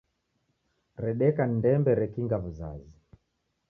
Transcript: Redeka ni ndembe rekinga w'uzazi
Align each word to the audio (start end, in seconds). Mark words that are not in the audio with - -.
Redeka 1.03 1.41
ni 1.47 1.53
ndembe 1.59 1.91
rekinga 2.01 2.35
w'uzazi 2.41 2.93